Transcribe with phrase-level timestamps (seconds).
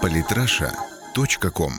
[0.00, 1.72] Политраша.ком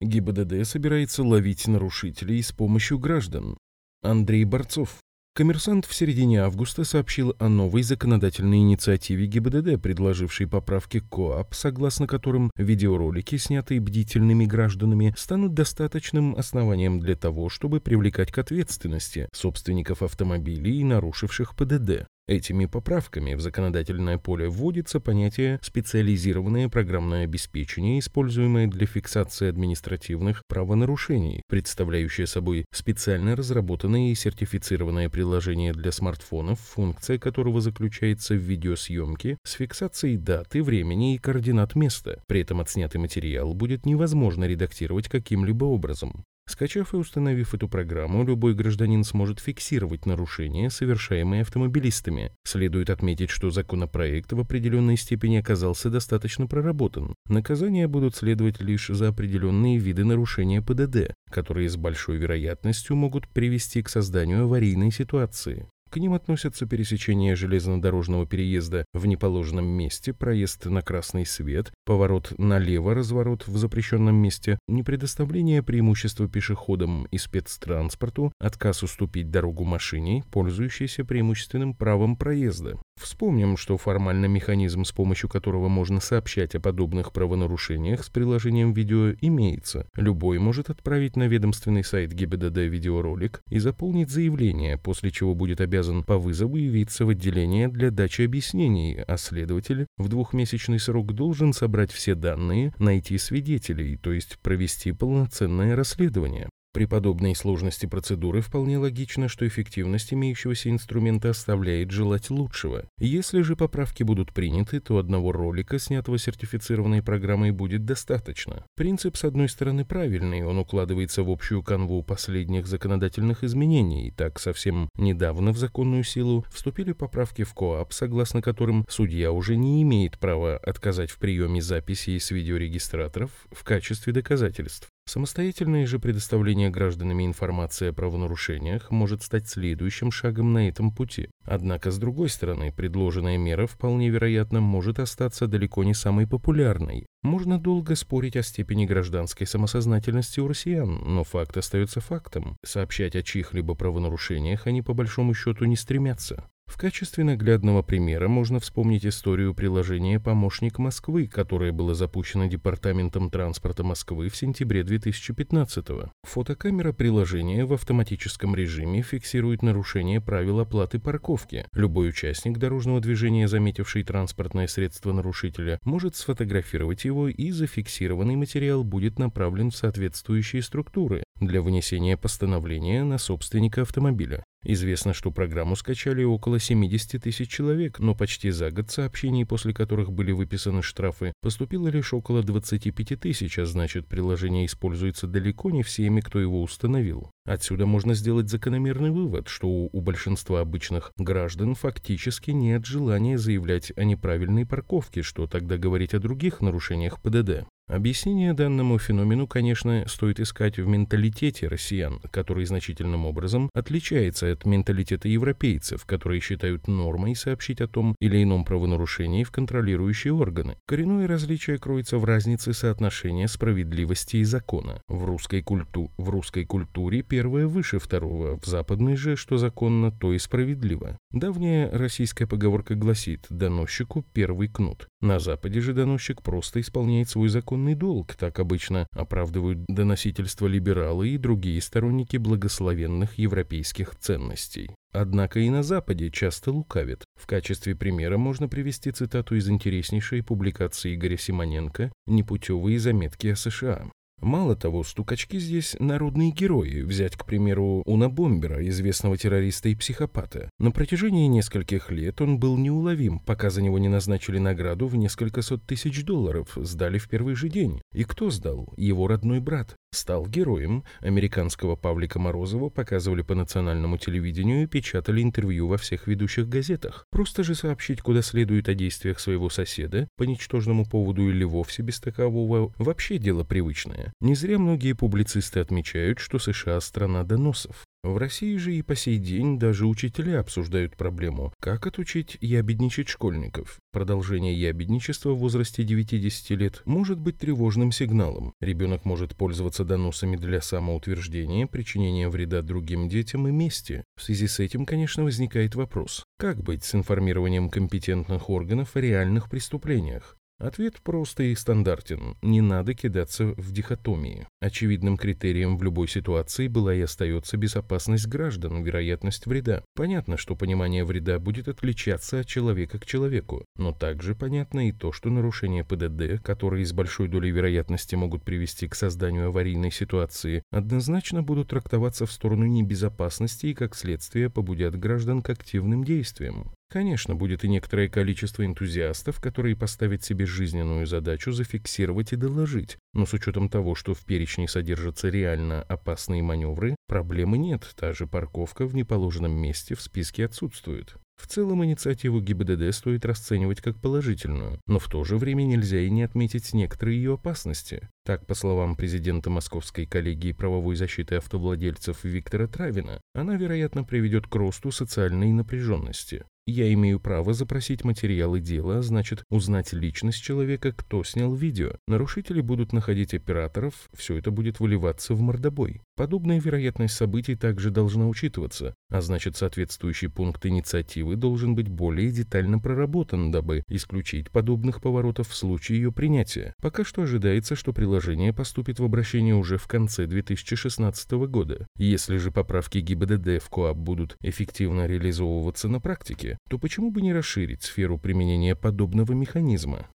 [0.00, 3.56] ГИБДД собирается ловить нарушителей с помощью граждан.
[4.02, 4.98] Андрей Борцов.
[5.34, 12.50] Коммерсант в середине августа сообщил о новой законодательной инициативе ГИБДД, предложившей поправки КОАП, согласно которым
[12.56, 20.82] видеоролики, снятые бдительными гражданами, станут достаточным основанием для того, чтобы привлекать к ответственности собственников автомобилей,
[20.84, 22.06] нарушивших ПДД.
[22.28, 31.40] Этими поправками в законодательное поле вводится понятие «специализированное программное обеспечение», используемое для фиксации административных правонарушений,
[31.48, 39.52] представляющее собой специально разработанное и сертифицированное приложение для смартфонов, функция которого заключается в видеосъемке с
[39.52, 42.22] фиксацией даты, времени и координат места.
[42.26, 46.24] При этом отснятый материал будет невозможно редактировать каким-либо образом.
[46.48, 52.32] Скачав и установив эту программу, любой гражданин сможет фиксировать нарушения, совершаемые автомобилистами.
[52.42, 57.14] Следует отметить, что законопроект в определенной степени оказался достаточно проработан.
[57.28, 63.82] Наказания будут следовать лишь за определенные виды нарушения ПДД, которые с большой вероятностью могут привести
[63.82, 65.68] к созданию аварийной ситуации.
[65.90, 72.94] К ним относятся пересечение железнодорожного переезда в неположенном месте, проезд на красный свет, поворот налево,
[72.94, 81.72] разворот в запрещенном месте, непредоставление преимущества пешеходам и спецтранспорту, отказ уступить дорогу машине, пользующейся преимущественным
[81.72, 82.78] правом проезда.
[83.00, 89.14] Вспомним, что формальный механизм, с помощью которого можно сообщать о подобных правонарушениях с приложением видео,
[89.22, 89.88] имеется.
[89.94, 95.77] Любой может отправить на ведомственный сайт ГИБДД видеоролик и заполнить заявление, после чего будет обязан
[96.02, 101.92] по вызову явиться в отделение для дачи объяснений, а следователь в двухмесячный срок должен собрать
[101.92, 106.48] все данные, найти свидетелей, то есть провести полноценное расследование.
[106.78, 112.84] При подобной сложности процедуры вполне логично, что эффективность имеющегося инструмента оставляет желать лучшего.
[113.00, 118.64] Если же поправки будут приняты, то одного ролика, снятого сертифицированной программой, будет достаточно.
[118.76, 124.12] Принцип, с одной стороны, правильный, он укладывается в общую канву последних законодательных изменений.
[124.16, 129.82] Так, совсем недавно в законную силу вступили поправки в КОАП, согласно которым судья уже не
[129.82, 134.86] имеет права отказать в приеме записей с видеорегистраторов в качестве доказательств.
[135.08, 141.30] Самостоятельное же предоставление гражданами информации о правонарушениях может стать следующим шагом на этом пути.
[141.46, 147.06] Однако, с другой стороны, предложенная мера вполне вероятно может остаться далеко не самой популярной.
[147.22, 152.58] Можно долго спорить о степени гражданской самосознательности у россиян, но факт остается фактом.
[152.62, 156.50] Сообщать о чьих-либо правонарушениях они по большому счету не стремятся.
[156.68, 163.82] В качестве наглядного примера можно вспомнить историю приложения «Помощник Москвы», которое было запущено Департаментом транспорта
[163.84, 166.10] Москвы в сентябре 2015 -го.
[166.24, 171.64] Фотокамера приложения в автоматическом режиме фиксирует нарушение правил оплаты парковки.
[171.72, 179.18] Любой участник дорожного движения, заметивший транспортное средство нарушителя, может сфотографировать его и зафиксированный материал будет
[179.18, 184.44] направлен в соответствующие структуры для вынесения постановления на собственника автомобиля.
[184.64, 190.12] Известно, что программу скачали около 70 тысяч человек, но почти за год сообщений, после которых
[190.12, 196.20] были выписаны штрафы, поступило лишь около 25 тысяч, а значит, приложение используется далеко не всеми,
[196.20, 197.30] кто его установил.
[197.46, 204.04] Отсюда можно сделать закономерный вывод, что у большинства обычных граждан фактически нет желания заявлять о
[204.04, 207.66] неправильной парковке, что тогда говорить о других нарушениях ПДД.
[207.88, 215.28] Объяснение данному феномену, конечно, стоит искать в менталитете россиян, который значительным образом отличается от менталитета
[215.28, 220.76] европейцев, которые считают нормой сообщить о том или ином правонарушении в контролирующие органы.
[220.86, 225.02] Коренное различие кроется в разнице соотношения справедливости и закона.
[225.08, 226.10] В русской, культу...
[226.16, 231.16] в русской культуре первое выше второго, в западной же, что законно, то и справедливо.
[231.30, 235.08] Давняя российская поговорка гласит «доносчику первый кнут».
[235.20, 241.28] На Западе же доносчик просто исполняет свой закон законный долг, так обычно оправдывают доносительство либералы
[241.28, 244.90] и другие сторонники благословенных европейских ценностей.
[245.12, 247.24] Однако и на Западе часто лукавят.
[247.38, 254.10] В качестве примера можно привести цитату из интереснейшей публикации Игоря Симоненко «Непутевые заметки о США».
[254.40, 257.02] Мало того, стукачки здесь народные герои.
[257.02, 260.70] Взять, к примеру, Уна Бомбера, известного террориста и психопата.
[260.78, 265.62] На протяжении нескольких лет он был неуловим, пока за него не назначили награду в несколько
[265.62, 268.00] сот тысяч долларов, сдали в первый же день.
[268.14, 268.92] И кто сдал?
[268.96, 269.96] Его родной брат.
[270.10, 271.04] Стал героем.
[271.20, 277.26] Американского Павлика Морозова показывали по национальному телевидению и печатали интервью во всех ведущих газетах.
[277.30, 282.20] Просто же сообщить, куда следует о действиях своего соседа, по ничтожному поводу или вовсе без
[282.20, 284.32] такового, вообще дело привычное.
[284.40, 288.07] Не зря многие публицисты отмечают, что США– страна доносов.
[288.24, 294.00] В России же и по сей день даже учителя обсуждают проблему, как отучить ябедничать школьников.
[294.10, 298.72] Продолжение ябедничества в возрасте 9-10 лет может быть тревожным сигналом.
[298.80, 304.24] Ребенок может пользоваться доносами для самоутверждения, причинения вреда другим детям и мести.
[304.36, 309.70] В связи с этим, конечно, возникает вопрос, как быть с информированием компетентных органов о реальных
[309.70, 310.58] преступлениях?
[310.80, 312.56] Ответ прост и стандартен.
[312.62, 314.68] Не надо кидаться в дихотомии.
[314.80, 320.04] Очевидным критерием в любой ситуации была и остается безопасность граждан, вероятность вреда.
[320.14, 325.32] Понятно, что понимание вреда будет отличаться от человека к человеку, но также понятно и то,
[325.32, 331.64] что нарушения ПДД, которые с большой долей вероятности могут привести к созданию аварийной ситуации, однозначно
[331.64, 336.92] будут трактоваться в сторону небезопасности и, как следствие, побудят граждан к активным действиям.
[337.10, 343.46] Конечно, будет и некоторое количество энтузиастов, которые поставят себе жизненную задачу зафиксировать и доложить, но
[343.46, 349.06] с учетом того, что в перечне содержатся реально опасные маневры, проблемы нет, та же парковка
[349.06, 351.36] в неположенном месте в списке отсутствует.
[351.58, 356.30] В целом инициативу ГИБДД стоит расценивать как положительную, но в то же время нельзя и
[356.30, 358.28] не отметить некоторые ее опасности.
[358.44, 364.74] Так, по словам президента Московской коллегии правовой защиты автовладельцев Виктора Травина, она, вероятно, приведет к
[364.76, 366.64] росту социальной напряженности.
[366.90, 372.12] Я имею право запросить материалы дела, значит, узнать личность человека, кто снял видео.
[372.26, 376.22] Нарушители будут находить операторов, все это будет выливаться в мордобой.
[376.38, 383.00] Подобная вероятность событий также должна учитываться, а значит, соответствующий пункт инициативы должен быть более детально
[383.00, 386.94] проработан, дабы исключить подобных поворотов в случае ее принятия.
[387.02, 392.06] Пока что ожидается, что приложение поступит в обращение уже в конце 2016 года.
[392.16, 397.52] Если же поправки ГИБДД в КОАП будут эффективно реализовываться на практике, то почему бы не
[397.52, 400.28] расширить сферу применения подобного механизма?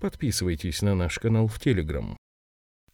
[0.00, 2.16] Подписывайтесь на наш канал в Телеграм.